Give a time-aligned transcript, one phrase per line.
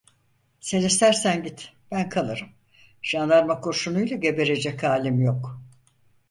[0.59, 2.49] Sen istersen git, ben kalırım,
[3.01, 5.61] jandarma kurşunuyla geberecek halim yok!